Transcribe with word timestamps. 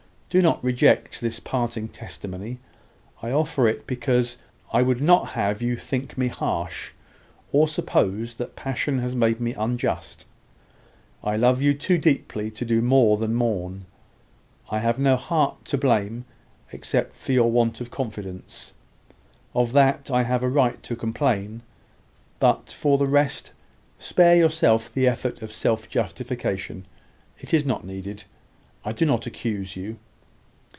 Do 0.31 0.41
not 0.41 0.63
reject 0.63 1.19
this 1.19 1.41
parting 1.41 1.89
testimony. 1.89 2.59
I 3.21 3.31
offer 3.31 3.67
it 3.67 3.85
because 3.85 4.37
I 4.71 4.81
would 4.81 5.01
not 5.01 5.31
have 5.31 5.61
you 5.61 5.75
think 5.75 6.17
me 6.17 6.29
harsh, 6.29 6.91
or 7.51 7.67
suppose 7.67 8.35
that 8.35 8.55
passion 8.55 8.99
has 8.99 9.13
made 9.13 9.41
me 9.41 9.53
unjust. 9.55 10.25
I 11.21 11.35
love 11.35 11.61
you 11.61 11.73
too 11.73 11.97
deeply 11.97 12.49
to 12.49 12.63
do 12.63 12.81
more 12.81 13.17
than 13.17 13.35
mourn. 13.35 13.83
I 14.69 14.79
have 14.79 14.97
no 14.97 15.17
heart 15.17 15.65
to 15.65 15.77
blame, 15.77 16.23
except 16.71 17.17
for 17.17 17.33
your 17.33 17.51
want 17.51 17.81
of 17.81 17.91
confidence. 17.91 18.71
Of 19.53 19.73
that 19.73 20.09
I 20.11 20.23
have 20.23 20.43
a 20.43 20.47
right 20.49 20.81
to 20.83 20.95
complain: 20.95 21.61
but, 22.39 22.69
for 22.69 22.97
the 22.97 23.05
rest, 23.05 23.51
spare 23.99 24.37
yourself 24.37 24.93
the 24.93 25.09
effort 25.09 25.41
of 25.41 25.51
self 25.51 25.89
justification. 25.89 26.85
It 27.37 27.53
is 27.53 27.65
not 27.65 27.83
needed. 27.83 28.23
I 28.85 28.93
do 28.93 29.05
not 29.05 29.25
accuse 29.27 29.75
you. 29.75 29.99